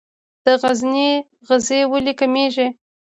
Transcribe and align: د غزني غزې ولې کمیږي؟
د 0.45 0.47
غزني 0.61 1.09
غزې 1.47 1.79
ولې 1.91 2.13
کمیږي؟ 2.19 2.67